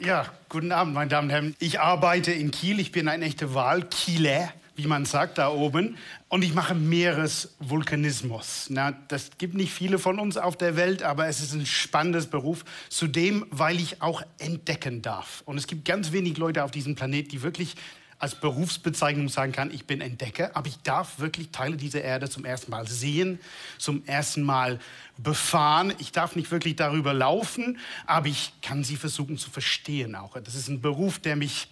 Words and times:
Ja, 0.00 0.26
guten 0.48 0.70
Abend, 0.70 0.94
meine 0.94 1.10
Damen 1.10 1.26
und 1.26 1.32
Herren. 1.32 1.56
Ich 1.58 1.80
arbeite 1.80 2.30
in 2.30 2.52
Kiel. 2.52 2.78
Ich 2.78 2.92
bin 2.92 3.08
ein 3.08 3.20
echter 3.20 3.52
Wahlkieler, 3.52 4.52
wie 4.76 4.86
man 4.86 5.04
sagt, 5.04 5.38
da 5.38 5.48
oben. 5.50 5.96
Und 6.28 6.44
ich 6.44 6.54
mache 6.54 6.76
Meeresvulkanismus. 6.76 8.66
Na, 8.68 8.92
das 9.08 9.30
gibt 9.38 9.54
nicht 9.54 9.72
viele 9.72 9.98
von 9.98 10.20
uns 10.20 10.36
auf 10.36 10.56
der 10.56 10.76
Welt, 10.76 11.02
aber 11.02 11.26
es 11.26 11.40
ist 11.40 11.52
ein 11.52 11.66
spannendes 11.66 12.28
Beruf. 12.28 12.64
Zudem, 12.88 13.44
weil 13.50 13.80
ich 13.80 14.00
auch 14.00 14.22
entdecken 14.38 15.02
darf. 15.02 15.42
Und 15.46 15.58
es 15.58 15.66
gibt 15.66 15.84
ganz 15.84 16.12
wenig 16.12 16.38
Leute 16.38 16.62
auf 16.62 16.70
diesem 16.70 16.94
Planet, 16.94 17.32
die 17.32 17.42
wirklich 17.42 17.74
als 18.18 18.34
Berufsbezeichnung 18.34 19.28
sagen 19.28 19.52
kann, 19.52 19.72
ich 19.72 19.86
bin 19.86 20.00
Entdecker, 20.00 20.50
aber 20.54 20.66
ich 20.66 20.78
darf 20.82 21.20
wirklich 21.20 21.50
Teile 21.50 21.76
dieser 21.76 22.02
Erde 22.02 22.28
zum 22.28 22.44
ersten 22.44 22.70
Mal 22.70 22.86
sehen, 22.88 23.38
zum 23.78 24.04
ersten 24.06 24.42
Mal 24.42 24.80
befahren. 25.18 25.94
Ich 25.98 26.10
darf 26.10 26.34
nicht 26.34 26.50
wirklich 26.50 26.74
darüber 26.74 27.14
laufen, 27.14 27.78
aber 28.06 28.26
ich 28.26 28.52
kann 28.60 28.82
sie 28.82 28.96
versuchen 28.96 29.38
zu 29.38 29.50
verstehen 29.50 30.16
auch. 30.16 30.36
Das 30.40 30.56
ist 30.56 30.68
ein 30.68 30.80
Beruf, 30.80 31.20
der 31.20 31.36
mich 31.36 31.68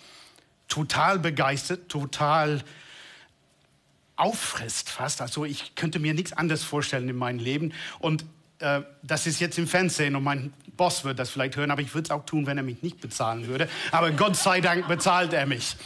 total 0.68 1.18
begeistert, 1.18 1.88
total 1.88 2.62
auffrisst 4.14 4.88
fast. 4.88 5.20
Also 5.20 5.44
ich 5.44 5.74
könnte 5.74 5.98
mir 5.98 6.14
nichts 6.14 6.32
anderes 6.32 6.62
vorstellen 6.62 7.08
in 7.08 7.16
meinem 7.16 7.40
Leben. 7.40 7.72
Und 7.98 8.24
äh, 8.60 8.82
das 9.02 9.26
ist 9.26 9.40
jetzt 9.40 9.58
im 9.58 9.66
Fernsehen 9.66 10.14
und 10.14 10.22
mein 10.22 10.52
Boss 10.76 11.04
wird 11.04 11.18
das 11.18 11.30
vielleicht 11.30 11.56
hören, 11.56 11.70
aber 11.70 11.82
ich 11.82 11.92
würde 11.94 12.06
es 12.06 12.10
auch 12.10 12.24
tun, 12.24 12.46
wenn 12.46 12.56
er 12.56 12.62
mich 12.62 12.82
nicht 12.82 13.00
bezahlen 13.00 13.46
würde. 13.48 13.68
Aber 13.90 14.12
Gott 14.12 14.36
sei 14.36 14.60
Dank 14.60 14.86
bezahlt 14.86 15.32
er 15.32 15.46
mich 15.46 15.76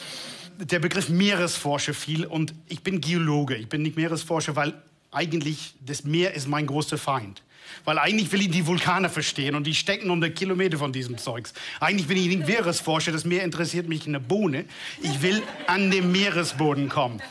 der 0.60 0.78
Begriff 0.78 1.08
Meeresforscher 1.08 1.94
fiel 1.94 2.26
und 2.26 2.54
ich 2.68 2.82
bin 2.82 3.00
Geologe. 3.00 3.56
Ich 3.56 3.68
bin 3.68 3.82
nicht 3.82 3.96
Meeresforscher, 3.96 4.56
weil 4.56 4.74
eigentlich 5.10 5.74
das 5.84 6.04
Meer 6.04 6.34
ist 6.34 6.48
mein 6.48 6.66
großer 6.66 6.98
Feind. 6.98 7.42
Weil 7.84 7.98
eigentlich 7.98 8.30
will 8.32 8.42
ich 8.42 8.50
die 8.50 8.66
Vulkane 8.66 9.08
verstehen 9.08 9.54
und 9.54 9.66
die 9.66 9.74
stecken 9.74 10.10
unter 10.10 10.28
Kilometer 10.28 10.76
von 10.76 10.92
diesem 10.92 11.18
Zeugs. 11.18 11.54
Eigentlich 11.78 12.08
bin 12.08 12.18
ich 12.18 12.26
nicht 12.26 12.46
Meeresforscher, 12.46 13.12
das 13.12 13.24
Meer 13.24 13.44
interessiert 13.44 13.88
mich 13.88 14.06
in 14.06 14.12
der 14.12 14.20
Bohne. 14.20 14.64
Ich 15.02 15.22
will 15.22 15.42
an 15.66 15.90
den 15.90 16.12
Meeresboden 16.12 16.88
kommen. 16.88 17.22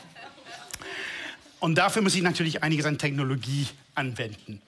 Und 1.60 1.76
dafür 1.76 2.02
muss 2.02 2.14
ich 2.14 2.22
natürlich 2.22 2.62
einiges 2.62 2.86
an 2.86 2.98
Technologie 2.98 3.66
anwenden. 3.94 4.62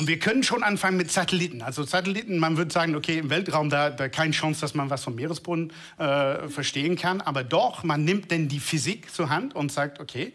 Und 0.00 0.06
wir 0.06 0.18
können 0.18 0.42
schon 0.42 0.62
anfangen 0.62 0.96
mit 0.96 1.12
Satelliten. 1.12 1.60
Also 1.60 1.82
Satelliten, 1.82 2.38
man 2.38 2.56
würde 2.56 2.72
sagen, 2.72 2.96
okay, 2.96 3.18
im 3.18 3.28
Weltraum, 3.28 3.68
da, 3.68 3.90
da 3.90 4.08
keine 4.08 4.30
Chance, 4.30 4.62
dass 4.62 4.72
man 4.72 4.88
was 4.88 5.04
vom 5.04 5.14
Meeresboden 5.14 5.74
äh, 5.98 6.48
verstehen 6.48 6.96
kann. 6.96 7.20
Aber 7.20 7.44
doch, 7.44 7.84
man 7.84 8.02
nimmt 8.02 8.30
denn 8.30 8.48
die 8.48 8.60
Physik 8.60 9.12
zur 9.12 9.28
Hand 9.28 9.54
und 9.54 9.70
sagt, 9.70 10.00
okay, 10.00 10.32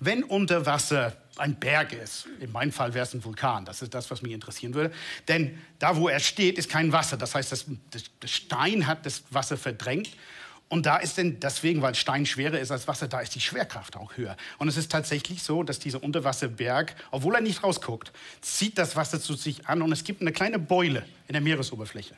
wenn 0.00 0.24
unter 0.24 0.64
Wasser 0.64 1.14
ein 1.36 1.60
Berg 1.60 1.92
ist, 1.92 2.26
in 2.40 2.52
meinem 2.52 2.72
Fall 2.72 2.94
wäre 2.94 3.04
es 3.04 3.12
ein 3.12 3.22
Vulkan, 3.22 3.66
das 3.66 3.82
ist 3.82 3.92
das, 3.92 4.10
was 4.10 4.22
mich 4.22 4.32
interessieren 4.32 4.72
würde, 4.72 4.94
denn 5.28 5.58
da, 5.78 5.94
wo 5.98 6.08
er 6.08 6.18
steht, 6.18 6.56
ist 6.56 6.70
kein 6.70 6.90
Wasser. 6.92 7.18
Das 7.18 7.34
heißt, 7.34 7.52
das, 7.52 7.66
das, 7.90 8.30
Stein 8.30 8.86
hat 8.86 9.04
das 9.04 9.24
Wasser 9.28 9.58
verdrängt 9.58 10.08
und 10.72 10.86
da 10.86 10.96
ist 10.96 11.18
denn 11.18 11.38
deswegen, 11.38 11.82
weil 11.82 11.94
Stein 11.94 12.24
schwerer 12.24 12.58
ist 12.58 12.70
als 12.70 12.88
Wasser, 12.88 13.06
da 13.06 13.20
ist 13.20 13.34
die 13.34 13.42
Schwerkraft 13.42 13.94
auch 13.94 14.16
höher. 14.16 14.38
Und 14.56 14.68
es 14.68 14.78
ist 14.78 14.90
tatsächlich 14.90 15.42
so, 15.42 15.62
dass 15.62 15.78
dieser 15.78 16.02
Unterwasserberg, 16.02 16.94
obwohl 17.10 17.34
er 17.34 17.42
nicht 17.42 17.62
rausguckt, 17.62 18.10
zieht 18.40 18.78
das 18.78 18.96
Wasser 18.96 19.20
zu 19.20 19.34
sich 19.34 19.66
an 19.66 19.82
und 19.82 19.92
es 19.92 20.02
gibt 20.02 20.22
eine 20.22 20.32
kleine 20.32 20.58
Beule 20.58 21.04
in 21.28 21.34
der 21.34 21.42
Meeresoberfläche. 21.42 22.14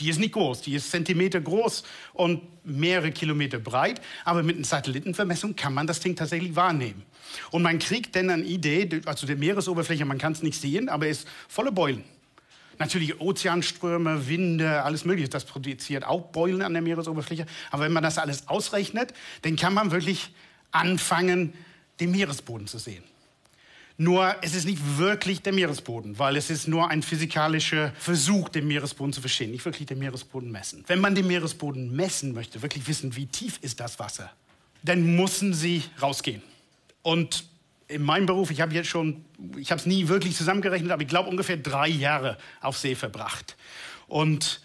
Die 0.00 0.10
ist 0.10 0.18
nicht 0.18 0.32
groß, 0.32 0.62
die 0.62 0.74
ist 0.74 0.90
Zentimeter 0.90 1.40
groß 1.40 1.84
und 2.12 2.42
mehrere 2.64 3.12
Kilometer 3.12 3.60
breit, 3.60 4.00
aber 4.24 4.42
mit 4.42 4.56
einer 4.56 4.64
Satellitenvermessung 4.64 5.54
kann 5.54 5.72
man 5.72 5.86
das 5.86 6.00
Ding 6.00 6.16
tatsächlich 6.16 6.56
wahrnehmen. 6.56 7.04
Und 7.52 7.62
man 7.62 7.78
kriegt 7.78 8.16
dann 8.16 8.30
eine 8.30 8.42
Idee, 8.42 9.00
also 9.04 9.28
der 9.28 9.36
Meeresoberfläche, 9.36 10.04
man 10.04 10.18
kann 10.18 10.32
es 10.32 10.42
nicht 10.42 10.60
sehen, 10.60 10.88
aber 10.88 11.06
es 11.06 11.20
ist 11.20 11.28
voller 11.46 11.70
Beulen. 11.70 12.02
Natürlich 12.78 13.20
Ozeanströme, 13.20 14.28
Winde, 14.28 14.82
alles 14.82 15.04
Mögliche. 15.04 15.28
Das 15.28 15.44
produziert 15.44 16.04
auch 16.04 16.20
Beulen 16.32 16.62
an 16.62 16.72
der 16.72 16.82
Meeresoberfläche. 16.82 17.46
Aber 17.70 17.84
wenn 17.84 17.92
man 17.92 18.02
das 18.02 18.18
alles 18.18 18.48
ausrechnet, 18.48 19.12
dann 19.42 19.56
kann 19.56 19.74
man 19.74 19.90
wirklich 19.90 20.30
anfangen, 20.70 21.52
den 22.00 22.10
Meeresboden 22.10 22.66
zu 22.66 22.78
sehen. 22.78 23.02
Nur 23.98 24.36
es 24.42 24.54
ist 24.54 24.66
nicht 24.66 24.98
wirklich 24.98 25.40
der 25.40 25.54
Meeresboden, 25.54 26.18
weil 26.18 26.36
es 26.36 26.50
ist 26.50 26.68
nur 26.68 26.90
ein 26.90 27.02
physikalischer 27.02 27.92
Versuch, 27.98 28.50
den 28.50 28.68
Meeresboden 28.68 29.14
zu 29.14 29.22
verstehen, 29.22 29.52
nicht 29.52 29.64
wirklich 29.64 29.86
den 29.86 29.98
Meeresboden 29.98 30.52
messen. 30.52 30.84
Wenn 30.86 31.00
man 31.00 31.14
den 31.14 31.26
Meeresboden 31.26 31.96
messen 31.96 32.34
möchte, 32.34 32.60
wirklich 32.60 32.86
wissen, 32.88 33.16
wie 33.16 33.26
tief 33.26 33.58
ist 33.62 33.80
das 33.80 33.98
Wasser, 33.98 34.30
dann 34.82 35.16
müssen 35.16 35.54
Sie 35.54 35.82
rausgehen. 36.02 36.42
Und 37.00 37.44
in 37.88 38.02
meinem 38.02 38.26
Beruf, 38.26 38.50
ich 38.50 38.60
habe 38.60 38.74
jetzt 38.74 38.88
schon, 38.88 39.24
ich 39.56 39.70
habe 39.70 39.80
es 39.80 39.86
nie 39.86 40.08
wirklich 40.08 40.36
zusammengerechnet, 40.36 40.90
aber 40.90 41.02
ich 41.02 41.08
glaube 41.08 41.28
ungefähr 41.28 41.56
drei 41.56 41.88
Jahre 41.88 42.36
auf 42.60 42.76
See 42.78 42.94
verbracht. 42.94 43.56
Und 44.08 44.60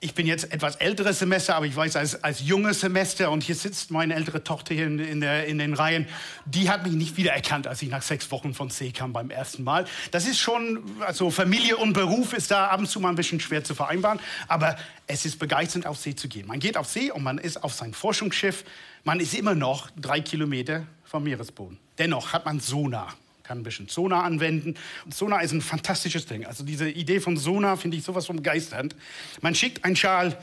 ich 0.00 0.14
bin 0.14 0.26
jetzt 0.26 0.52
etwas 0.52 0.76
älteres 0.76 1.18
Semester, 1.18 1.56
aber 1.56 1.66
ich 1.66 1.74
weiß, 1.74 1.96
als, 1.96 2.22
als 2.22 2.40
junges 2.40 2.80
Semester, 2.80 3.30
und 3.30 3.42
hier 3.42 3.54
sitzt 3.54 3.90
meine 3.90 4.14
ältere 4.14 4.44
Tochter 4.44 4.74
hier 4.74 4.86
in, 4.86 4.98
in, 4.98 5.20
der, 5.20 5.46
in 5.46 5.58
den 5.58 5.74
Reihen, 5.74 6.06
die 6.44 6.70
hat 6.70 6.84
mich 6.84 6.92
nicht 6.92 7.16
wiedererkannt, 7.16 7.66
als 7.66 7.82
ich 7.82 7.88
nach 7.88 8.02
sechs 8.02 8.30
Wochen 8.30 8.54
von 8.54 8.70
See 8.70 8.92
kam 8.92 9.12
beim 9.12 9.30
ersten 9.30 9.64
Mal. 9.64 9.86
Das 10.10 10.26
ist 10.26 10.38
schon, 10.38 10.84
also 11.00 11.30
Familie 11.30 11.76
und 11.76 11.94
Beruf 11.94 12.32
ist 12.32 12.50
da 12.50 12.68
ab 12.68 12.80
und 12.80 12.86
zu 12.86 13.00
mal 13.00 13.08
ein 13.08 13.16
bisschen 13.16 13.40
schwer 13.40 13.64
zu 13.64 13.74
vereinbaren, 13.74 14.20
aber 14.46 14.76
es 15.06 15.24
ist 15.24 15.38
begeisternd, 15.38 15.86
auf 15.86 15.98
See 15.98 16.14
zu 16.14 16.28
gehen. 16.28 16.46
Man 16.46 16.60
geht 16.60 16.76
auf 16.76 16.86
See 16.86 17.10
und 17.10 17.22
man 17.24 17.38
ist 17.38 17.64
auf 17.64 17.74
sein 17.74 17.92
Forschungsschiff, 17.92 18.64
man 19.04 19.20
ist 19.20 19.34
immer 19.34 19.54
noch 19.54 19.90
drei 19.96 20.20
Kilometer 20.20 20.86
vom 21.04 21.24
Meeresboden. 21.24 21.78
Dennoch 21.98 22.32
hat 22.32 22.44
man 22.44 22.60
Sonar 22.60 23.14
kann 23.48 23.60
ein 23.60 23.62
bisschen 23.62 23.88
Sonar 23.88 24.24
anwenden. 24.24 24.74
Und 25.06 25.14
Sonar 25.14 25.42
ist 25.42 25.52
ein 25.52 25.62
fantastisches 25.62 26.26
Ding. 26.26 26.44
Also 26.44 26.64
diese 26.64 26.88
Idee 26.88 27.18
von 27.18 27.38
Sonar 27.38 27.78
finde 27.78 27.96
ich 27.96 28.04
sowas 28.04 28.26
von 28.26 28.36
begeisternd. 28.36 28.94
Man 29.40 29.54
schickt 29.54 29.84
einen 29.86 29.96
Schal 29.96 30.38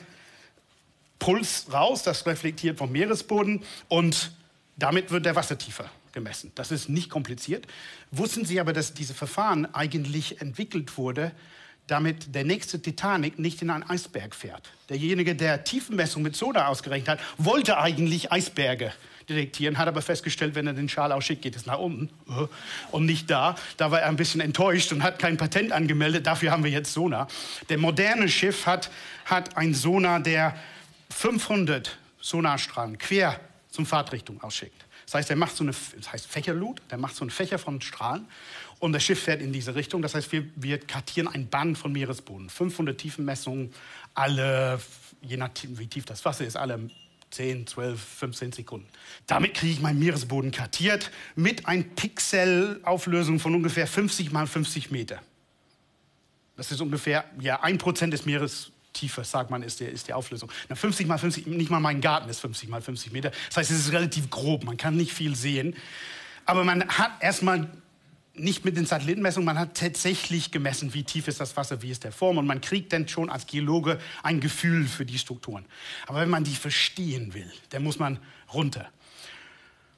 Puls 1.20 1.68
raus, 1.72 2.02
das 2.02 2.26
reflektiert 2.26 2.80
vom 2.80 2.92
Meeresboden 2.92 3.64
und 3.88 4.32
damit 4.76 5.12
wird 5.12 5.26
der 5.26 5.36
Wasser 5.36 5.58
tiefer 5.58 5.90
gemessen. 6.12 6.52
Das 6.56 6.72
ist 6.72 6.90
nicht 6.90 7.10
kompliziert. 7.10 7.68
Wussten 8.10 8.44
Sie 8.44 8.60
aber, 8.60 8.74
dass 8.74 8.96
dieses 8.96 9.16
Verfahren 9.16 9.74
eigentlich 9.74 10.42
entwickelt 10.42 10.98
wurde, 10.98 11.32
damit 11.88 12.34
der 12.34 12.44
nächste 12.44 12.82
Titanic 12.82 13.38
nicht 13.38 13.62
in 13.62 13.70
einen 13.70 13.84
Eisberg 13.84 14.34
fährt? 14.34 14.72
Derjenige, 14.90 15.36
der 15.36 15.64
Tiefenmessung 15.64 16.24
mit 16.24 16.36
Sonar 16.36 16.70
ausgerechnet 16.70 17.20
hat, 17.20 17.20
wollte 17.38 17.78
eigentlich 17.78 18.32
Eisberge 18.32 18.92
detektieren, 19.30 19.78
hat 19.78 19.88
aber 19.88 20.02
festgestellt, 20.02 20.56
wenn 20.56 20.68
er 20.68 20.74
den 20.74 20.90
Schal 20.90 21.12
ausschickt, 21.12 21.42
geht 21.42 21.56
es 21.56 21.66
nach 21.66 21.80
unten 21.80 22.10
und 22.92 23.06
nicht 23.06 23.30
da. 23.30 23.56
Da 23.78 23.92
war 23.92 24.02
er 24.02 24.10
ein 24.10 24.16
bisschen 24.16 24.42
enttäuscht 24.42 24.92
und 24.92 25.04
hat 25.04 25.20
kein 25.20 25.38
Patent 25.38 25.72
angemeldet. 25.72 26.28
Dafür 26.28 26.52
haben 26.52 26.64
wir 26.64 26.72
jetzt 26.72 26.94
Sonar. 26.94 27.28
Der 27.70 27.78
moderne 27.78 28.30
Schiff 28.30 28.66
hat, 28.66 28.90
hat 29.26 29.58
ein 29.58 29.74
Sonar, 29.74 30.20
der 30.20 30.56
500 31.10 31.98
Sonarstrahlen 32.20 32.98
quer 32.98 33.40
zum 33.70 33.86
Fahrtrichtung 33.86 34.42
ausschickt. 34.42 34.86
Das 35.06 35.16
heißt, 35.16 35.30
er 35.30 35.36
macht 35.36 35.56
so 35.56 35.64
eine, 35.64 35.72
das 35.72 36.12
heißt 36.12 36.26
Fächerlut, 36.26 36.82
der 36.90 36.98
macht 36.98 37.16
so 37.16 37.24
einen 37.24 37.30
Fächer 37.30 37.60
von 37.60 37.80
Strahlen 37.82 38.28
und 38.80 38.94
das 38.94 39.04
Schiff 39.04 39.24
fährt 39.24 39.42
in 39.42 39.54
diese 39.54 39.76
Richtung. 39.76 40.02
Das 40.02 40.16
heißt, 40.16 40.32
wir, 40.32 40.46
wir 40.56 40.80
kartieren 40.80 41.28
ein 41.28 41.48
Band 41.48 41.78
von 41.78 41.92
Meeresboden. 41.92 42.50
500 42.50 42.98
Tiefenmessungen, 42.98 43.72
alle, 44.16 44.80
je 45.22 45.38
nachdem, 45.38 45.78
wie 45.78 45.88
tief 45.88 46.06
das 46.06 46.26
Wasser 46.26 46.46
ist, 46.46 46.58
alle 46.58 46.90
10, 47.32 47.68
12, 47.68 48.00
15 48.00 48.52
Sekunden. 48.52 48.88
Damit 49.28 49.54
kriege 49.54 49.74
ich 49.74 49.82
meinen 49.82 50.00
Meeresboden 50.00 50.52
kartiert 50.52 51.12
mit 51.36 51.68
einer 51.68 51.84
Pixelauflösung 51.84 53.40
von 53.40 53.56
ungefähr 53.56 53.88
50 53.88 54.32
mal 54.32 54.48
50 54.48 54.92
Meter. 54.92 55.22
Das 56.56 56.72
ist 56.72 56.82
ungefähr 56.82 57.26
ja, 57.40 57.62
1% 57.64 58.10
des 58.10 58.26
Meeres 58.26 58.72
Tiefe, 58.94 59.24
sagt 59.24 59.50
man, 59.50 59.62
ist 59.62 59.82
die, 59.82 59.86
ist 59.86 60.08
die 60.08 60.14
Auflösung. 60.14 60.50
Na, 60.70 60.76
50 60.76 61.06
mal 61.06 61.18
50, 61.18 61.48
nicht 61.48 61.70
mal 61.70 61.82
mein 61.82 62.02
Garten 62.02 62.30
ist 62.30 62.40
50 62.40 62.70
mal 62.70 62.82
50 62.82 63.12
Meter. 63.12 63.32
Das 63.50 63.58
heißt, 63.58 63.72
es 63.72 63.80
ist 63.80 63.92
relativ 63.92 64.30
grob, 64.30 64.64
man 64.64 64.78
kann 64.78 64.96
nicht 64.96 65.14
viel 65.14 65.36
sehen. 65.36 65.76
Aber 66.46 66.64
man 66.64 66.88
hat 66.88 67.12
erstmal 67.22 67.70
nicht 68.38 68.66
mit 68.66 68.78
den 68.78 68.86
Satellitenmessungen, 68.86 69.46
man 69.46 69.60
hat 69.60 69.76
tatsächlich 69.78 70.52
gemessen, 70.52 70.94
wie 70.94 71.04
tief 71.04 71.28
ist 71.28 71.40
das 71.40 71.56
Wasser, 71.58 71.82
wie 71.82 71.92
ist 71.92 72.04
der 72.04 72.12
Form 72.12 72.38
und 72.38 72.46
man 72.46 72.62
kriegt 72.62 72.94
dann 72.94 73.08
schon 73.08 73.30
als 73.30 73.46
Geologe 73.46 74.00
ein 74.24 74.40
Gefühl 74.40 74.88
für 74.88 75.06
die 75.06 75.18
Strukturen. 75.18 75.66
Aber 76.08 76.22
wenn 76.22 76.30
man 76.30 76.44
die 76.44 76.56
verstehen 76.56 77.34
will, 77.34 77.52
dann 77.70 77.84
muss 77.84 78.00
man 78.00 78.20
runter. 78.54 78.90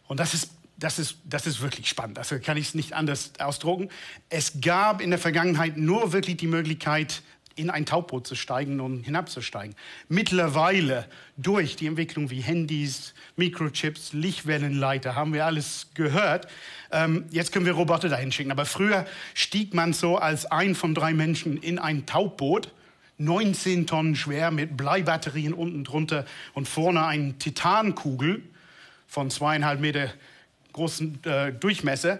Und 0.07 0.19
das 0.19 0.34
ist, 0.34 0.51
das 0.78 1.00
ist, 1.00 1.18
das 1.25 1.48
ist 1.48 1.62
wirklich 1.62 1.89
spannend, 1.89 2.19
also 2.19 2.39
kann 2.39 2.57
ich 2.57 2.69
es 2.69 2.75
nicht 2.75 2.94
anders 2.94 3.31
ausdrucken. 3.39 3.89
Es 4.30 4.62
gab 4.62 5.01
in 5.01 5.10
der 5.10 5.19
Vergangenheit 5.19 5.78
nur 5.78 6.13
wirklich 6.13 6.38
die 6.38 6.48
Möglichkeit, 6.48 7.22
in 7.57 7.69
ein 7.69 7.86
Tauboot 7.86 8.25
zu 8.25 8.36
steigen 8.36 8.80
und 8.80 9.04
hinabzusteigen. 9.04 9.75
Mittlerweile 10.07 11.06
durch 11.36 11.75
die 11.75 11.88
Entwicklung 11.88 12.30
wie 12.30 12.42
Handys, 12.42 13.13
Mikrochips, 13.36 14.13
Lichtwellenleiter, 14.13 15.15
haben 15.15 15.33
wir 15.33 15.45
alles 15.45 15.88
gehört. 15.94 16.48
Ähm, 16.92 17.25
jetzt 17.31 17.51
können 17.51 17.65
wir 17.65 17.74
Roboter 17.74 18.09
dahin 18.09 18.31
schicken. 18.31 18.51
Aber 18.51 18.65
früher 18.65 19.06
stieg 19.33 19.74
man 19.74 19.94
so 19.94 20.18
als 20.18 20.45
ein 20.45 20.75
von 20.75 20.95
drei 20.95 21.13
Menschen 21.13 21.57
in 21.57 21.80
ein 21.80 22.06
Tauboot, 22.06 22.71
19 23.18 23.88
Tonnen 23.88 24.15
schwer, 24.15 24.51
mit 24.51 24.77
Bleibatterien 24.77 25.54
unten 25.54 25.83
drunter 25.83 26.25
und 26.54 26.68
vorne 26.68 27.06
eine 27.06 27.38
Titankugel 27.38 28.44
von 29.07 29.31
zweieinhalb 29.31 29.80
Meter 29.80 30.09
großen 30.74 31.24
äh, 31.24 31.51
Durchmesser. 31.51 32.19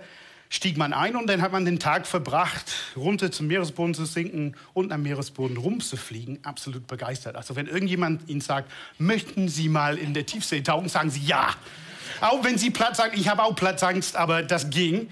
Stieg 0.50 0.78
man 0.78 0.94
ein 0.94 1.16
und 1.16 1.28
dann 1.28 1.42
hat 1.42 1.52
man 1.52 1.66
den 1.66 1.80
Tag 1.80 2.08
verbracht, 2.08 2.74
runter 2.96 3.32
zum 3.32 3.48
Meeresboden 3.48 3.94
zu 3.94 4.06
sinken 4.06 4.56
und 4.74 4.92
am 4.92 5.04
Meeresboden 5.04 5.58
rumzufliegen. 5.58 6.40
Absolut 6.44 6.88
begeistert. 6.88 7.36
Also 7.36 7.56
wenn 7.56 7.68
irgendjemand 7.68 8.30
Ihnen 8.30 8.42
sagt, 8.42 8.72
möchten 8.98 9.50
Sie 9.50 9.70
mal 9.70 9.98
in 9.98 10.14
der 10.14 10.26
Tiefsee 10.26 10.62
tauchen, 10.62 10.90
sagen 10.90 11.10
Sie 11.10 11.22
ja. 11.22 11.50
Auch 12.22 12.44
wenn 12.44 12.58
Sie 12.58 12.70
Platzangst, 12.70 13.18
ich 13.18 13.28
habe 13.28 13.44
auch 13.44 13.56
Platzangst, 13.56 14.16
aber 14.16 14.44
das 14.44 14.70
ging. 14.70 15.10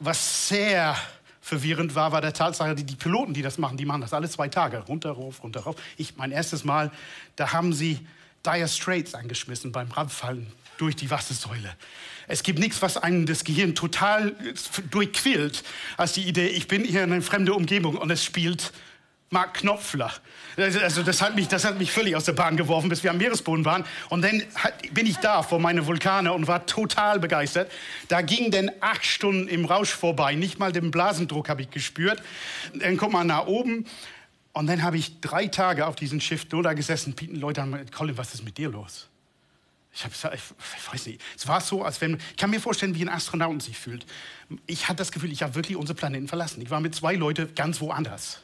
Was 0.00 0.48
sehr 0.48 0.96
verwirrend 1.40 1.94
war, 1.94 2.12
war 2.12 2.20
der 2.20 2.32
Tatsache, 2.32 2.74
die, 2.74 2.84
die 2.84 2.96
Piloten, 2.96 3.34
die 3.34 3.42
das 3.42 3.58
machen, 3.58 3.76
die 3.76 3.84
machen 3.84 4.00
das 4.00 4.12
alle 4.12 4.28
zwei 4.28 4.48
Tage. 4.48 4.78
Runter, 4.80 5.12
rauf, 5.12 5.42
runter, 5.42 5.60
rauf. 5.60 5.76
Ich, 5.96 6.16
mein 6.16 6.30
erstes 6.30 6.64
Mal, 6.64 6.90
da 7.36 7.52
haben 7.52 7.72
sie 7.72 8.06
Dire 8.44 8.68
Straits 8.68 9.14
angeschmissen 9.14 9.72
beim 9.72 9.90
Abfallen 9.92 10.46
durch 10.78 10.96
die 10.96 11.10
Wassersäule. 11.10 11.74
Es 12.26 12.42
gibt 12.42 12.58
nichts, 12.58 12.82
was 12.82 12.96
einen 12.96 13.26
das 13.26 13.44
Gehirn 13.44 13.74
total 13.74 14.34
durchquillt, 14.90 15.64
als 15.96 16.12
die 16.12 16.22
Idee, 16.22 16.48
ich 16.48 16.68
bin 16.68 16.84
hier 16.84 17.04
in 17.04 17.12
einer 17.12 17.22
fremden 17.22 17.52
Umgebung 17.52 17.96
und 17.96 18.10
es 18.10 18.24
spielt 18.24 18.72
Mark 19.30 19.54
Knopfler. 19.54 20.12
Also 20.56 21.02
das 21.02 21.20
hat, 21.22 21.36
mich, 21.36 21.48
das 21.48 21.64
hat 21.64 21.78
mich 21.78 21.92
völlig 21.92 22.16
aus 22.16 22.24
der 22.24 22.32
Bahn 22.32 22.56
geworfen, 22.56 22.88
bis 22.88 23.02
wir 23.04 23.10
am 23.10 23.18
Meeresboden 23.18 23.64
waren. 23.64 23.84
Und 24.08 24.22
dann 24.22 24.42
bin 24.92 25.06
ich 25.06 25.16
da 25.18 25.42
vor 25.42 25.60
meinen 25.60 25.86
Vulkane 25.86 26.32
und 26.32 26.46
war 26.48 26.66
total 26.66 27.20
begeistert. 27.20 27.70
Da 28.08 28.22
ging 28.22 28.50
dann 28.50 28.70
acht 28.80 29.04
Stunden 29.04 29.46
im 29.48 29.66
Rausch 29.66 29.90
vorbei. 29.90 30.34
Nicht 30.34 30.58
mal 30.58 30.72
den 30.72 30.90
Blasendruck 30.90 31.48
habe 31.48 31.62
ich 31.62 31.70
gespürt. 31.70 32.22
Dann 32.74 32.96
kommt 32.96 33.12
man 33.12 33.26
nach 33.26 33.46
oben. 33.46 33.86
Und 34.52 34.66
dann 34.66 34.82
habe 34.82 34.96
ich 34.96 35.20
drei 35.20 35.46
Tage 35.46 35.86
auf 35.86 35.94
diesem 35.94 36.20
Schiff 36.20 36.46
nur 36.50 36.62
da 36.62 36.72
gesessen. 36.72 37.14
Leute 37.32 37.60
haben 37.60 37.72
gesagt, 37.72 37.92
Colin, 37.92 38.16
was 38.16 38.34
ist 38.34 38.44
mit 38.44 38.58
dir 38.58 38.70
los? 38.70 39.08
Ich, 39.98 40.04
hab, 40.04 40.34
ich, 40.34 40.40
ich 40.76 40.92
weiß 40.92 41.06
nicht. 41.06 41.20
Es 41.36 41.48
war 41.48 41.60
so, 41.60 41.82
als 41.82 42.00
wenn 42.00 42.18
ich 42.30 42.36
kann 42.36 42.50
mir 42.50 42.60
vorstellen, 42.60 42.94
wie 42.94 43.02
ein 43.02 43.08
Astronaut 43.08 43.60
sich 43.62 43.76
fühlt. 43.76 44.06
Ich 44.66 44.88
hatte 44.88 44.98
das 44.98 45.10
Gefühl, 45.10 45.32
ich 45.32 45.42
habe 45.42 45.56
wirklich 45.56 45.76
unseren 45.76 45.96
Planeten 45.96 46.28
verlassen. 46.28 46.62
Ich 46.62 46.70
war 46.70 46.80
mit 46.80 46.94
zwei 46.94 47.16
Leuten 47.16 47.52
ganz 47.56 47.80
woanders. 47.80 48.40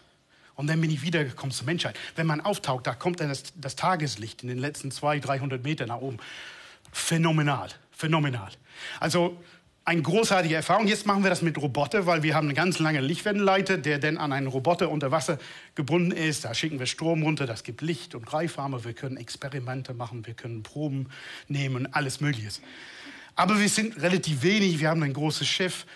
Und 0.56 0.66
dann 0.66 0.80
bin 0.80 0.90
ich 0.90 1.02
wiedergekommen 1.02 1.52
zur 1.52 1.66
Menschheit. 1.66 1.96
Wenn 2.16 2.26
man 2.26 2.40
auftaucht, 2.40 2.88
da 2.88 2.94
kommt 2.94 3.20
dann 3.20 3.28
das, 3.28 3.44
das 3.54 3.76
Tageslicht 3.76 4.42
in 4.42 4.48
den 4.48 4.58
letzten 4.58 4.90
200, 4.90 5.28
300 5.28 5.62
Metern 5.62 5.88
nach 5.88 5.98
oben. 5.98 6.18
Phänomenal, 6.92 7.68
phänomenal. 7.92 8.50
Also 8.98 9.40
eine 9.84 10.02
großartige 10.02 10.54
Erfahrung. 10.54 10.86
Jetzt 10.86 11.06
machen 11.06 11.22
wir 11.22 11.30
das 11.30 11.42
mit 11.42 11.58
Roboter, 11.58 12.06
weil 12.06 12.22
wir 12.22 12.34
haben 12.34 12.46
eine 12.46 12.54
ganz 12.54 12.78
lange 12.78 13.00
Lichtwellenleiter, 13.00 13.76
der 13.76 13.98
dann 13.98 14.16
an 14.16 14.32
einen 14.32 14.46
Roboter 14.46 14.90
unter 14.90 15.10
Wasser 15.10 15.38
gebunden 15.74 16.10
ist. 16.10 16.44
Da 16.44 16.54
schicken 16.54 16.78
wir 16.78 16.86
Strom 16.86 17.22
runter, 17.22 17.46
das 17.46 17.64
gibt 17.64 17.82
Licht 17.82 18.14
und 18.14 18.24
Greifarme. 18.24 18.84
Wir 18.84 18.94
können 18.94 19.18
Experimente 19.18 19.92
machen, 19.92 20.26
wir 20.26 20.34
können 20.34 20.62
Proben 20.62 21.08
nehmen, 21.48 21.92
alles 21.92 22.20
Mögliche. 22.20 22.60
Aber 23.36 23.60
wir 23.60 23.68
sind 23.68 24.00
relativ 24.00 24.42
wenig, 24.42 24.80
wir 24.80 24.88
haben 24.88 25.02
ein 25.02 25.12
großes 25.12 25.46
Schiff 25.46 25.86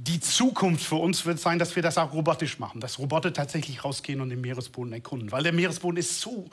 die 0.00 0.20
Zukunft 0.20 0.84
für 0.84 0.94
uns 0.94 1.26
wird 1.26 1.40
sein, 1.40 1.58
dass 1.58 1.74
wir 1.74 1.82
das 1.82 1.98
auch 1.98 2.12
robotisch 2.12 2.60
machen, 2.60 2.80
dass 2.80 3.00
Roboter 3.00 3.32
tatsächlich 3.32 3.84
rausgehen 3.84 4.20
und 4.20 4.30
den 4.30 4.40
Meeresboden 4.40 4.92
erkunden, 4.92 5.32
weil 5.32 5.42
der 5.42 5.52
Meeresboden 5.52 5.96
ist 5.96 6.20
so 6.20 6.48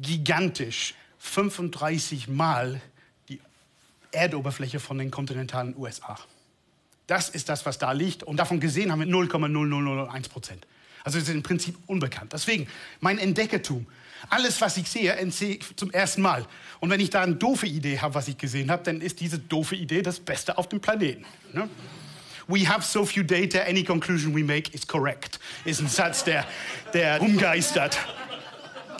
gigantisch, 0.00 0.94
35 1.18 2.26
Mal 2.26 2.80
Erdoberfläche 4.12 4.80
von 4.80 4.98
den 4.98 5.10
kontinentalen 5.10 5.74
USA. 5.76 6.18
Das 7.06 7.28
ist 7.28 7.48
das, 7.48 7.64
was 7.66 7.78
da 7.78 7.92
liegt 7.92 8.22
und 8.22 8.36
davon 8.36 8.60
gesehen 8.60 8.92
haben 8.92 9.00
wir 9.00 9.06
0,0001 9.06 10.28
Prozent. 10.28 10.66
Also 11.04 11.18
ist 11.18 11.28
im 11.28 11.42
Prinzip 11.42 11.76
unbekannt. 11.86 12.32
Deswegen 12.32 12.68
mein 13.00 13.18
Entdeckertum. 13.18 13.86
Alles, 14.30 14.60
was 14.60 14.76
ich 14.76 14.88
sehe, 14.90 15.16
sehe 15.30 15.56
ich 15.56 15.76
zum 15.76 15.90
ersten 15.92 16.22
Mal. 16.22 16.44
Und 16.80 16.90
wenn 16.90 17.00
ich 17.00 17.10
da 17.10 17.22
eine 17.22 17.36
doofe 17.36 17.66
Idee 17.66 18.00
habe, 18.00 18.14
was 18.14 18.28
ich 18.28 18.36
gesehen 18.36 18.70
habe, 18.70 18.82
dann 18.82 19.00
ist 19.00 19.20
diese 19.20 19.38
doofe 19.38 19.76
Idee 19.76 20.02
das 20.02 20.18
Beste 20.20 20.58
auf 20.58 20.68
dem 20.68 20.80
Planeten. 20.80 21.24
Ne? 21.52 21.68
we 22.48 22.64
have 22.64 22.82
so 22.82 23.04
few 23.04 23.22
data, 23.22 23.58
any 23.68 23.84
conclusion 23.84 24.32
we 24.32 24.42
make 24.42 24.74
is 24.74 24.86
correct, 24.86 25.38
ist 25.64 25.80
ein 25.80 25.88
Satz, 25.88 26.24
der, 26.24 26.46
der 26.94 27.20
umgeistert. 27.20 27.98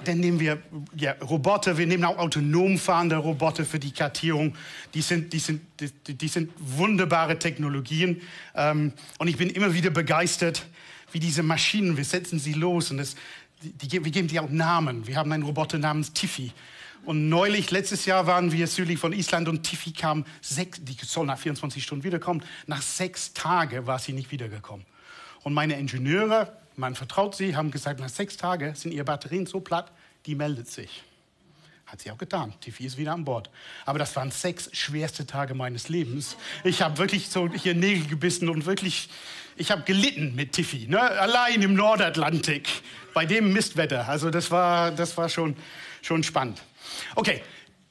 Dann 0.05 0.21
nehmen 0.21 0.41
wir 0.41 0.59
ja, 0.97 1.13
Roboter, 1.13 1.79
wir 1.79 1.87
nehmen 1.87 2.05
auch 2.05 2.19
autonom 2.19 2.79
fahrende 2.79 3.17
Roboter 3.17 3.65
für 3.65 3.79
die 3.79 3.93
Kartierung. 3.93 4.55
Die 4.95 5.03
sind, 5.03 5.33
die 5.33 5.39
sind, 5.39 5.63
die, 5.81 6.15
die 6.15 6.29
sind 6.29 6.51
wunderbare 6.59 7.39
Technologien. 7.39 8.21
Ähm, 8.55 8.93
und 9.19 9.29
ich 9.29 9.37
bin 9.37 9.51
immer 9.51 9.75
wieder 9.75 9.91
begeistert, 9.91 10.67
wie 11.13 11.21
diese 11.21 11.43
Maschinen, 11.43 11.97
wir 11.97 12.05
setzen 12.05 12.39
sie 12.39 12.53
los 12.53 12.91
und 12.91 12.99
die, 13.63 13.89
die, 13.89 14.05
wir 14.05 14.13
geben 14.13 14.29
die 14.29 14.39
auch 14.41 14.51
Namen. 14.51 15.07
Wir 15.07 15.17
haben 15.17 15.33
einen 15.33 15.43
Roboter 15.43 15.79
namens 15.79 16.13
Tiffy. 16.13 16.53
Und 17.05 17.29
neulich, 17.29 17.71
letztes 17.71 18.05
Jahr 18.07 18.27
waren 18.27 18.53
wir 18.53 18.67
südlich 18.67 18.99
von 18.99 19.13
Island 19.13 19.49
und 19.49 19.63
Tiffy 19.63 19.93
kam, 19.93 20.25
sechs, 20.41 20.79
die 20.83 20.97
soll 21.03 21.27
nach 21.27 21.39
24 21.39 21.83
Stunden 21.83 22.05
wiederkommen. 22.05 22.43
Nach 22.67 22.83
sechs 22.83 23.33
Tagen 23.33 23.87
war 23.87 23.99
sie 23.99 24.13
nicht 24.13 24.31
wiedergekommen. 24.31 24.85
Und 25.43 25.55
meine 25.55 25.79
Ingenieure, 25.79 26.53
man 26.79 26.95
vertraut 26.95 27.35
sie, 27.35 27.57
haben 27.57 27.71
gesagt, 27.71 28.01
nach 28.01 28.09
sechs 28.09 28.37
Tagen 28.37 28.75
sind 28.75 28.93
ihre 28.93 29.05
Batterien 29.05 29.47
so 29.47 29.61
platt, 29.61 29.93
die 30.27 30.35
meldet 30.35 30.71
sich. 30.71 31.03
Hat 31.87 32.03
sie 32.03 32.11
auch 32.11 32.19
getan. 32.19 32.53
Tiffy 32.61 32.85
ist 32.85 32.99
wieder 32.99 33.13
an 33.13 33.25
Bord. 33.25 33.51
Aber 33.87 33.99
das 33.99 34.15
waren 34.15 34.31
sechs 34.31 34.69
schwerste 34.77 35.27
Tage 35.27 35.55
meines 35.55 35.89
Lebens. 35.89 36.37
Ich 36.63 36.83
habe 36.83 36.99
wirklich 36.99 37.31
so 37.31 37.49
hier 37.51 37.75
Nägel 37.75 38.07
gebissen 38.07 38.49
und 38.49 38.67
wirklich, 38.67 39.09
ich 39.57 39.71
habe 39.71 39.83
gelitten 39.83 40.35
mit 40.35 40.53
Tiffy. 40.53 40.87
Ne? 40.87 41.01
Allein 41.01 41.63
im 41.63 41.75
Nordatlantik, 41.75 42.69
bei 43.15 43.25
dem 43.25 43.53
Mistwetter. 43.53 44.07
Also 44.07 44.31
das 44.31 44.51
war, 44.51 44.91
das 44.91 45.17
war 45.17 45.29
schon, 45.31 45.57
schon 46.03 46.23
spannend. 46.23 46.63
Okay, 47.15 47.43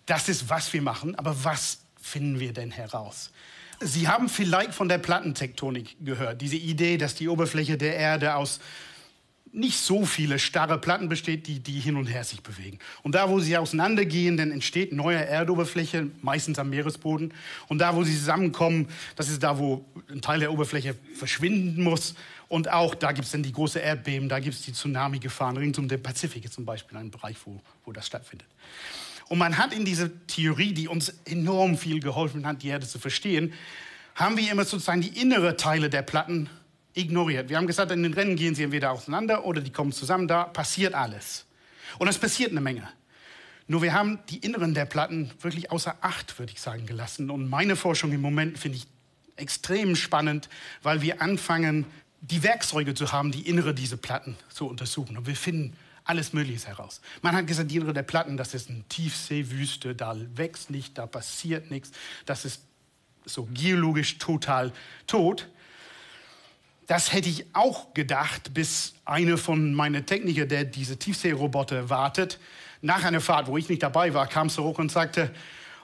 das 0.05 0.29
ist, 0.29 0.49
was 0.49 0.71
wir 0.73 0.81
machen, 0.81 1.15
aber 1.15 1.43
was 1.43 1.79
finden 1.99 2.39
wir 2.39 2.53
denn 2.53 2.71
heraus? 2.71 3.31
Sie 3.79 4.07
haben 4.07 4.27
vielleicht 4.27 4.73
von 4.73 4.89
der 4.89 4.97
Plattentektonik 4.97 5.97
gehört, 6.03 6.41
diese 6.41 6.55
Idee, 6.55 6.97
dass 6.97 7.15
die 7.15 7.27
Oberfläche 7.27 7.77
der 7.77 7.95
Erde 7.95 8.35
aus 8.35 8.59
nicht 9.53 9.79
so 9.79 10.05
viele 10.05 10.39
starre 10.39 10.77
Platten 10.77 11.09
besteht, 11.09 11.47
die, 11.47 11.59
die 11.59 11.79
hin 11.79 11.95
und 11.95 12.05
her 12.07 12.23
sich 12.23 12.41
bewegen. 12.41 12.79
Und 13.03 13.15
da, 13.15 13.29
wo 13.29 13.39
sie 13.39 13.57
auseinandergehen, 13.57 14.37
dann 14.37 14.51
entsteht 14.51 14.93
neue 14.93 15.17
Erdoberfläche, 15.17 16.09
meistens 16.21 16.59
am 16.59 16.69
Meeresboden. 16.69 17.33
Und 17.67 17.79
da, 17.79 17.95
wo 17.95 18.03
sie 18.03 18.15
zusammenkommen, 18.15 18.87
das 19.15 19.29
ist 19.29 19.41
da, 19.41 19.57
wo 19.57 19.85
ein 20.09 20.21
Teil 20.21 20.39
der 20.39 20.51
Oberfläche 20.51 20.95
verschwinden 21.15 21.83
muss. 21.83 22.15
Und 22.49 22.71
auch 22.71 22.95
da 22.95 23.11
gibt 23.11 23.25
es 23.25 23.31
dann 23.31 23.43
die 23.43 23.51
große 23.51 23.79
Erdbeben, 23.79 24.29
da 24.29 24.39
gibt 24.39 24.55
es 24.55 24.61
die 24.61 24.73
Tsunami-Gefahren. 24.73 25.57
Rings 25.57 25.77
um 25.77 25.87
den 25.87 26.01
Pazifik 26.01 26.45
ist 26.45 26.53
zum 26.53 26.65
Beispiel 26.65 26.97
ein 26.97 27.11
Bereich, 27.11 27.35
wo, 27.45 27.59
wo 27.83 27.91
das 27.91 28.05
stattfindet. 28.07 28.47
Und 29.29 29.37
man 29.37 29.57
hat 29.57 29.73
in 29.73 29.85
dieser 29.85 30.09
Theorie, 30.27 30.73
die 30.73 30.87
uns 30.87 31.13
enorm 31.25 31.77
viel 31.77 31.99
geholfen 31.99 32.45
hat, 32.45 32.63
die 32.63 32.69
Erde 32.69 32.87
zu 32.87 32.99
verstehen, 32.99 33.53
haben 34.15 34.37
wir 34.37 34.51
immer 34.51 34.65
sozusagen 34.65 35.01
die 35.01 35.19
innere 35.21 35.57
Teile 35.57 35.89
der 35.89 36.01
Platten 36.01 36.49
ignoriert. 36.93 37.49
Wir 37.49 37.57
haben 37.57 37.67
gesagt, 37.67 37.91
in 37.91 38.03
den 38.03 38.13
Rennen 38.13 38.35
gehen 38.35 38.55
sie 38.55 38.63
entweder 38.63 38.91
auseinander 38.91 39.45
oder 39.45 39.61
die 39.61 39.71
kommen 39.71 39.91
zusammen, 39.91 40.27
da 40.27 40.45
passiert 40.45 40.93
alles. 40.93 41.45
Und 41.99 42.07
es 42.07 42.17
passiert 42.17 42.51
eine 42.51 42.61
Menge. 42.61 42.87
Nur 43.67 43.81
wir 43.81 43.93
haben 43.93 44.19
die 44.29 44.37
Inneren 44.37 44.73
der 44.73 44.85
Platten 44.85 45.31
wirklich 45.41 45.71
außer 45.71 45.97
Acht, 46.01 46.39
würde 46.39 46.53
ich 46.53 46.61
sagen, 46.61 46.85
gelassen. 46.85 47.29
Und 47.29 47.49
meine 47.49 47.75
Forschung 47.75 48.13
im 48.13 48.21
Moment 48.21 48.57
finde 48.57 48.77
ich 48.77 48.87
extrem 49.35 49.95
spannend, 49.95 50.49
weil 50.81 51.01
wir 51.01 51.21
anfangen, 51.21 51.85
die 52.21 52.43
Werkzeuge 52.43 52.93
zu 52.93 53.11
haben, 53.11 53.31
die 53.31 53.47
Innere 53.47 53.73
dieser 53.73 53.97
Platten 53.97 54.35
zu 54.49 54.67
untersuchen. 54.67 55.17
Und 55.17 55.27
wir 55.27 55.35
finden 55.35 55.73
alles 56.07 56.33
Mögliche 56.33 56.67
heraus. 56.67 57.01
Man 57.21 57.35
hat 57.35 57.47
gesagt, 57.47 57.71
die 57.71 57.79
der 57.79 58.03
Platten, 58.03 58.37
das 58.37 58.53
ist 58.53 58.69
eine 58.69 58.83
Tiefseewüste, 58.89 59.95
da 59.95 60.15
wächst 60.35 60.69
nichts, 60.69 60.93
da 60.93 61.05
passiert 61.05 61.69
nichts. 61.71 61.91
Das 62.25 62.45
ist 62.45 62.63
so 63.25 63.47
geologisch 63.53 64.17
total 64.17 64.71
tot. 65.05 65.47
Das 66.87 67.11
hätte 67.11 67.27
ich 67.27 67.45
auch 67.53 67.93
gedacht, 67.93 68.53
bis 68.53 68.93
eine 69.03 69.37
von 69.37 69.73
meinen 69.73 70.05
Techniker, 70.05 70.45
der 70.45 70.63
diese 70.63 70.97
Tiefseeroboter 70.97 71.89
wartet, 71.89 72.39
nach 72.81 73.03
einer 73.03 73.19
Fahrt, 73.19 73.47
wo 73.47 73.57
ich 73.57 73.67
nicht 73.67 73.83
dabei 73.83 74.13
war, 74.13 74.27
kam 74.27 74.49
zurück 74.49 74.79
und 74.79 74.91
sagte, 74.91 75.33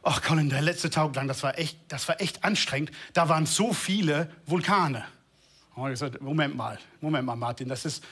ach 0.04 0.22
Colin, 0.22 0.50
der 0.50 0.62
letzte 0.62 0.90
Tag 0.90 1.16
lang, 1.16 1.28
das 1.28 1.44
war 1.44 1.58
echt, 1.58 1.78
das 1.88 2.08
war 2.08 2.22
echt 2.22 2.44
anstrengend. 2.44 2.92
Da 3.14 3.30
waren 3.30 3.46
so 3.46 3.74
viele 3.74 4.30
Vulkane. 4.46 5.04
Und 5.76 5.86
ich 5.86 6.00
gesagt, 6.00 6.22
Moment 6.22 6.56
mal, 6.56 6.78
Moment 7.02 7.26
mal, 7.26 7.36
Martin, 7.36 7.68
das 7.68 7.86
ist, 7.86 8.04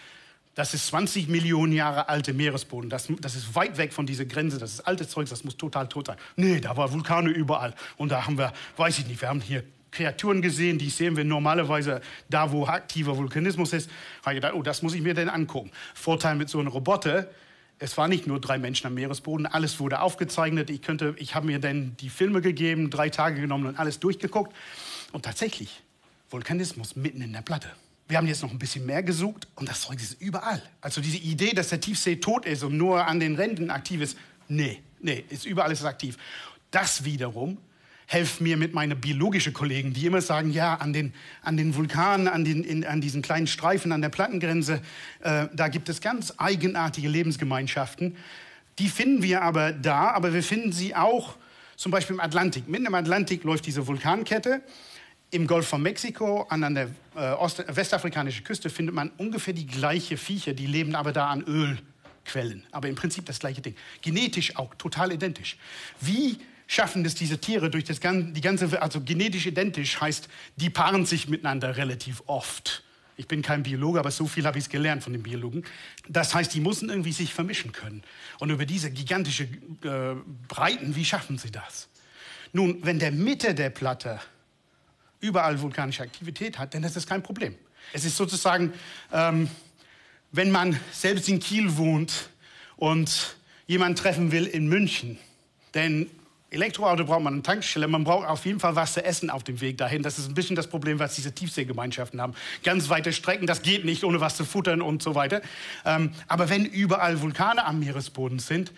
das 0.56 0.74
ist 0.74 0.88
20 0.88 1.30
Millionen 1.30 1.72
Jahre 1.72 2.10
alte 2.10 2.34
Meeresboden. 2.34 2.90
Das, 2.90 3.08
das 3.22 3.36
ist 3.36 3.56
weit 3.56 3.78
weg 3.78 3.94
von 3.94 4.06
dieser 4.06 4.26
Grenze. 4.26 4.58
Das 4.58 4.74
ist 4.74 4.82
altes 4.82 5.10
Zeug, 5.10 5.30
das 5.30 5.44
muss 5.44 5.56
total 5.56 5.88
tot 5.88 6.08
sein. 6.08 6.18
Nee, 6.36 6.60
da 6.60 6.76
waren 6.76 6.92
Vulkane 6.92 7.30
überall. 7.30 7.74
Und 7.98 8.12
da 8.12 8.26
haben 8.26 8.38
wir, 8.38 8.52
weiß 8.76 9.00
ich 9.00 9.08
nicht, 9.08 9.22
wir 9.22 9.30
haben 9.30 9.42
hier 9.42 9.64
Kreaturen 9.92 10.42
gesehen, 10.42 10.78
die 10.78 10.90
sehen 10.90 11.18
wir 11.18 11.26
normalerweise 11.26 12.02
da, 12.30 12.52
wo 12.52 12.66
aktiver 12.66 13.18
Vulkanismus 13.18 13.74
ist. 13.74 13.90
Habe 14.22 14.36
ich 14.36 14.42
gedacht, 14.42 14.54
oh, 14.54 14.64
das 14.64 14.82
muss 14.82 14.94
ich 14.94 15.02
mir 15.02 15.14
denn 15.14 15.30
angucken. 15.30 15.72
Vorteil 15.94 16.36
mit 16.36 16.50
so 16.50 16.60
einem 16.60 16.70
Roboter, 16.70 17.30
es 17.78 17.98
waren 17.98 18.10
nicht 18.10 18.28
nur 18.28 18.40
drei 18.40 18.58
Menschen 18.58 18.88
am 18.88 18.94
Meeresboden, 18.94 19.48
alles 19.48 19.80
wurde 19.80 20.02
aufgezeichnet. 20.02 20.70
Ich, 20.70 20.82
könnte, 20.82 21.16
ich 21.18 21.36
habe 21.36 21.48
mir 21.48 21.60
dann 21.60 21.98
die 22.00 22.10
Filme 22.10 22.42
gegeben, 22.42 22.90
drei 22.90 23.10
Tage 23.10 23.42
genommen 23.42 23.66
und 23.66 23.80
alles 23.80 24.00
durchgeguckt. 24.00 24.56
Und 25.12 25.26
tatsächlich, 25.26 25.82
Vulkanismus 26.30 26.96
mitten 26.96 27.22
in 27.22 27.34
der 27.34 27.42
Platte. 27.42 27.70
Wir 28.12 28.18
haben 28.18 28.28
jetzt 28.28 28.42
noch 28.42 28.52
ein 28.52 28.60
bisschen 28.60 28.86
mehr 28.86 29.04
gesucht 29.04 29.48
und 29.56 29.70
das 29.70 29.84
Zeug 29.84 29.96
ist 29.96 30.22
überall. 30.22 30.62
Also 30.82 31.00
diese 31.00 31.16
Idee, 31.16 31.54
dass 31.54 31.70
der 31.70 31.80
Tiefsee 31.80 32.18
tot 32.18 32.46
ist 32.46 32.62
und 32.62 32.76
nur 32.76 33.08
an 33.08 33.22
den 33.22 33.36
Rändern 33.36 33.70
aktiv 33.70 34.02
ist, 34.02 34.18
nee, 34.50 34.82
nee, 35.00 35.24
ist 35.30 35.46
überall 35.46 35.72
ist 35.72 35.80
es 35.80 35.86
aktiv. 35.86 36.18
Das 36.72 37.06
wiederum 37.06 37.58
helfe 38.08 38.44
mir 38.44 38.58
mit 38.58 38.74
meinen 38.74 39.00
biologischen 39.00 39.54
Kollegen, 39.54 39.94
die 39.94 40.06
immer 40.08 40.20
sagen, 40.20 40.52
ja, 40.52 40.76
an 40.76 40.92
den, 40.92 41.14
an 41.42 41.56
den 41.56 41.74
Vulkanen, 41.74 42.28
an, 42.28 42.44
den, 42.44 42.66
in, 42.66 42.86
an 42.86 43.00
diesen 43.00 43.22
kleinen 43.22 43.48
Streifen 43.48 43.94
an 43.94 44.02
der 44.02 44.10
Plattengrenze, 44.10 44.82
äh, 45.22 45.48
da 45.54 45.70
gibt 45.70 45.88
es 45.88 46.02
ganz 46.02 46.34
eigenartige 46.36 47.08
Lebensgemeinschaften. 47.08 48.18
Die 48.78 48.90
finden 48.90 49.24
wir 49.24 49.42
aber 49.42 49.72
da, 49.72 50.12
aber 50.12 50.34
wir 50.34 50.44
finden 50.44 50.74
sie 50.74 50.96
auch 50.96 51.38
zum 51.78 51.94
Beispiel 51.94 52.16
im 52.16 52.20
Atlantik. 52.20 52.68
Mitten 52.68 52.88
im 52.88 52.94
Atlantik 52.94 53.46
läuft 53.46 53.66
diese 53.66 53.88
Vulkankette. 53.88 54.62
Im 55.34 55.48
Golf 55.48 55.68
von 55.68 55.82
Mexiko, 55.82 56.44
an, 56.50 56.76
der 56.76 56.90
äh, 57.16 57.32
Ost 57.32 57.64
westafrikanischen 57.68 58.44
Küste, 58.44 58.70
findet 58.70 58.94
man 58.94 59.12
ungefähr 59.18 59.54
die 59.54 59.66
gleiche 59.66 60.18
Viecher, 60.18 60.54
die 60.54 60.68
leben 60.68 60.94
aber 60.94 61.14
da 61.14 61.30
an 61.30 61.44
Ölquellen. 61.44 62.66
Aber 62.72 62.90
im 62.90 62.96
Prinzip 62.96 63.26
das 63.26 63.40
gleiche 63.40 63.62
Ding. 63.62 63.76
Genetisch 64.02 64.58
auch 64.58 64.76
total 64.76 65.14
identisch. 65.14 65.56
Wie 66.02 66.38
schaffen 66.68 67.06
es 67.06 67.16
diese 67.16 67.38
Tiere 67.38 67.70
durch 67.70 67.86
das, 67.86 68.00
die 68.02 68.42
ganze, 68.42 68.82
also 68.82 69.02
genetisch 69.02 69.46
identisch 69.46 70.00
heißt, 70.00 70.28
die 70.58 70.70
paaren 70.70 71.06
sich 71.06 71.30
miteinander 71.30 71.78
relativ 71.78 72.24
oft. 72.28 72.84
Ich 73.18 73.28
bin 73.28 73.42
kein 73.42 73.64
Biologe, 73.64 74.00
aber 74.00 74.12
so 74.12 74.26
viel 74.26 74.46
habe 74.46 74.58
ich 74.58 74.68
gelernt 74.68 75.04
von 75.04 75.14
den 75.14 75.24
Biologen. 75.24 75.64
Das 76.10 76.34
heißt, 76.34 76.54
die 76.54 76.60
müssen 76.60 76.90
irgendwie 76.90 77.12
sich 77.12 77.34
vermischen 77.34 77.72
können. 77.72 78.04
Und 78.40 78.50
über 78.50 78.66
diese 78.66 78.90
gigantische 78.90 79.44
äh, 79.44 80.16
Breiten, 80.48 80.96
wie 80.96 81.06
schaffen 81.06 81.38
sie 81.38 81.52
das? 81.52 81.88
Nun, 82.54 82.80
wenn 82.84 83.00
der 83.00 83.12
Mitte 83.12 83.54
der 83.54 83.70
Platte 83.70 84.20
überall 85.22 85.62
vulkanische 85.62 86.04
Aktivität 86.04 86.60
hat, 86.60 86.74
dann 86.74 86.84
ist 86.84 86.96
das 86.96 87.08
kein 87.08 87.24
Problem. 87.24 87.56
Es 87.94 88.06
ist 88.06 88.18
sozusagen, 88.18 88.74
ähm, 89.14 89.50
wenn 90.32 90.52
man 90.52 90.80
selbst 90.92 91.30
in 91.30 91.40
Kiel 91.40 91.78
wohnt 91.78 92.30
und 92.76 93.36
jemanden 93.68 93.96
treffen 93.96 94.32
will 94.32 94.46
in 94.46 94.68
München, 94.68 95.18
denn 95.74 96.10
Elektroauto 96.52 97.06
braucht 97.06 97.22
man 97.22 97.34
eine 97.34 97.44
Tankstelle, 97.44 97.88
man 97.88 98.04
braucht 98.04 98.28
auf 98.28 98.46
jeden 98.46 98.60
Fall 98.60 98.76
was 98.76 98.94
zu 98.94 99.06
essen 99.06 99.30
auf 99.30 99.44
dem 99.44 99.62
Weg 99.62 99.78
dahin. 99.78 100.04
Das 100.04 100.20
ist 100.20 100.28
ein 100.28 100.34
bisschen 100.34 100.58
das 100.58 100.68
Problem, 100.68 101.00
was 101.00 101.16
diese 101.16 101.34
Tiefseegemeinschaften 101.34 102.20
haben. 102.20 102.34
Ganz 102.64 102.90
weite 102.90 103.14
Strecken, 103.14 103.48
das 103.48 103.62
geht 103.62 103.86
nicht, 103.86 104.04
ohne 104.04 104.20
was 104.20 104.36
zu 104.36 104.44
futtern 104.44 104.82
und 104.82 105.02
so 105.02 105.16
weiter. 105.16 105.42
Ähm, 105.86 106.12
aber 106.28 106.50
wenn 106.50 106.66
überall 106.66 107.22
Vulkane 107.22 107.66
am 107.66 107.80
Meeresboden 107.80 108.40
sind, 108.40 108.74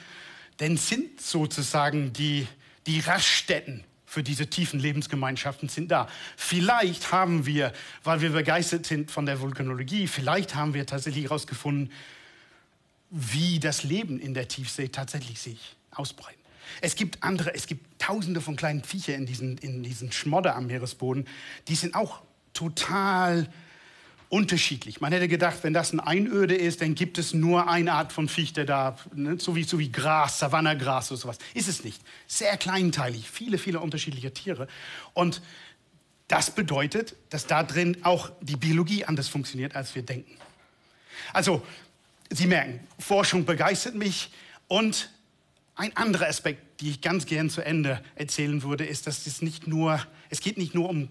dann 0.58 0.78
sind 0.78 1.20
sozusagen 1.20 2.14
die, 2.14 2.48
die 2.86 3.00
Raststätten 3.00 3.84
für 4.14 4.22
diese 4.22 4.46
tiefen 4.46 4.80
Lebensgemeinschaften 4.80 5.70
sind 5.70 5.90
da. 5.90 6.08
Vielleicht 6.38 7.12
haben 7.12 7.48
wir, 7.48 7.74
weil 8.04 8.22
wir 8.22 8.30
begeistert 8.30 8.86
sind 8.86 9.10
von 9.10 9.26
der 9.26 9.42
Vulkanologie, 9.42 10.06
vielleicht 10.06 10.54
haben 10.54 10.76
wir 10.76 10.86
tatsächlich 10.86 11.24
herausgefunden, 11.24 11.92
wie 13.10 13.60
das 13.60 13.84
Leben 13.84 14.20
in 14.20 14.36
der 14.36 14.48
Tiefsee 14.48 14.90
tatsächlich 14.90 15.42
sich 15.42 15.76
ausbreitet. 15.90 16.40
Es 16.82 16.96
gibt 16.96 17.24
andere, 17.24 17.56
es 17.56 17.66
gibt 17.66 18.00
tausende 18.00 18.40
von 18.40 18.56
kleinen 18.56 18.84
Viecher 18.84 19.16
in 19.16 19.26
diesen, 19.26 19.58
in 19.58 19.82
diesen 19.82 20.12
Schmodder 20.12 20.56
am 20.56 20.68
Meeresboden, 20.68 21.28
die 21.68 21.76
sind 21.76 21.96
auch 21.96 22.22
total 22.54 23.50
unterschiedlich. 24.34 25.00
Man 25.00 25.14
hätte 25.14 25.28
gedacht, 25.28 25.60
wenn 25.62 25.74
das 25.74 25.94
ein 25.94 26.00
Einöde 26.00 26.56
ist, 26.56 26.82
dann 26.82 26.96
gibt 26.96 27.20
es 27.20 27.36
nur 27.36 27.70
eine 27.70 27.94
Art 27.94 28.12
von 28.12 28.28
Viech, 28.28 28.52
der 28.52 28.66
da, 28.66 28.98
ne, 29.14 29.38
so, 29.40 29.56
wie, 29.56 29.64
so 29.64 29.78
wie 29.78 29.92
Gras, 29.92 30.40
Savannagras 30.40 31.12
oder 31.12 31.22
sowas. 31.22 31.38
Ist 31.54 31.68
es 31.68 31.84
nicht. 31.84 32.02
Sehr 32.26 32.58
kleinteilig, 32.58 33.30
viele, 33.30 33.60
viele 33.60 33.80
unterschiedliche 33.80 34.34
Tiere. 34.34 34.68
Und 35.14 35.44
das 36.30 36.50
bedeutet, 36.50 37.16
dass 37.30 37.46
da 37.46 37.62
drin 37.62 37.98
auch 38.02 38.32
die 38.42 38.56
Biologie 38.56 39.06
anders 39.06 39.28
funktioniert, 39.28 39.76
als 39.76 39.94
wir 39.94 40.02
denken. 40.02 40.36
Also, 41.32 41.62
Sie 42.32 42.48
merken, 42.48 42.80
Forschung 42.98 43.46
begeistert 43.46 43.94
mich 43.94 44.32
und 44.68 45.12
ein 45.76 45.96
anderer 45.96 46.26
Aspekt, 46.28 46.82
den 46.82 46.90
ich 46.90 47.02
ganz 47.02 47.28
gern 47.28 47.52
zu 47.52 47.62
Ende 47.62 48.04
erzählen 48.16 48.64
würde, 48.64 48.84
ist, 48.84 49.06
dass 49.06 49.28
es 49.28 49.44
nicht 49.44 49.68
nur, 49.68 50.00
es 50.32 50.40
geht 50.40 50.58
nicht 50.58 50.74
nur 50.74 50.90
um, 50.90 51.10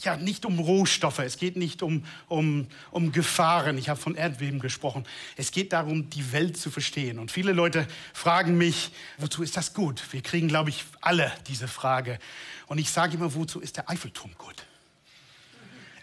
ja, 0.00 0.16
nicht 0.16 0.44
um 0.44 0.58
Rohstoffe, 0.58 1.18
es 1.20 1.38
geht 1.38 1.56
nicht 1.56 1.82
um, 1.82 2.04
um, 2.28 2.66
um 2.90 3.12
Gefahren. 3.12 3.78
Ich 3.78 3.88
habe 3.88 4.00
von 4.00 4.14
Erdbeben 4.14 4.60
gesprochen. 4.60 5.04
Es 5.36 5.50
geht 5.50 5.72
darum, 5.72 6.08
die 6.10 6.32
Welt 6.32 6.56
zu 6.56 6.70
verstehen. 6.70 7.18
Und 7.18 7.30
viele 7.30 7.52
Leute 7.52 7.86
fragen 8.12 8.56
mich, 8.56 8.92
wozu 9.18 9.42
ist 9.42 9.56
das 9.56 9.74
gut? 9.74 10.02
Wir 10.12 10.22
kriegen, 10.22 10.48
glaube 10.48 10.70
ich, 10.70 10.84
alle 11.00 11.32
diese 11.46 11.68
Frage. 11.68 12.18
Und 12.66 12.78
ich 12.78 12.90
sage 12.90 13.14
immer, 13.14 13.34
wozu 13.34 13.60
ist 13.60 13.76
der 13.76 13.90
Eiffelturm 13.90 14.30
gut? 14.38 14.64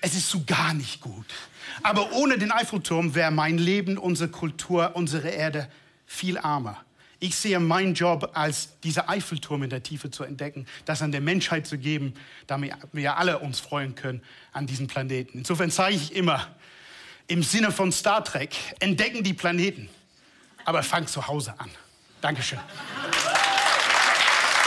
Es 0.02 0.14
ist 0.14 0.30
so 0.30 0.44
gar 0.46 0.74
nicht 0.74 1.02
gut. 1.02 1.26
Aber 1.82 2.12
ohne 2.12 2.38
den 2.38 2.52
Eiffelturm 2.52 3.16
wäre 3.16 3.32
mein 3.32 3.58
Leben, 3.58 3.98
unsere 3.98 4.30
Kultur, 4.30 4.96
unsere 4.96 5.30
Erde 5.30 5.70
viel 6.06 6.38
armer. 6.38 6.84
Ich 7.26 7.36
sehe 7.38 7.60
meinen 7.60 7.96
Job 7.96 8.30
als 8.36 8.80
dieser 8.82 9.10
Eiffelturm 9.10 9.64
in 9.64 9.72
der 9.72 9.82
Tiefe 9.82 10.12
zu 10.12 10.24
entdecken, 10.24 10.68
das 10.86 11.02
an 11.02 11.12
der 11.12 11.22
Menschheit 11.22 11.66
zu 11.66 11.80
geben, 11.80 12.14
damit 12.46 12.74
wir 12.94 13.18
alle 13.18 13.40
uns 13.40 13.60
freuen 13.60 13.96
können 13.96 14.22
an 14.54 14.68
diesem 14.68 14.86
Planeten. 14.86 15.40
Insofern 15.40 15.72
sage 15.72 15.96
ich 15.96 16.16
immer, 16.16 16.48
im 17.26 17.42
Sinne 17.42 17.72
von 17.72 17.92
Star 17.92 18.24
Trek, 18.24 18.56
entdecken 18.78 19.24
die 19.24 19.34
Planeten, 19.34 19.90
aber 20.66 20.84
fang 20.84 21.08
zu 21.08 21.26
Hause 21.26 21.56
an. 21.58 21.72
Dankeschön. 22.22 22.60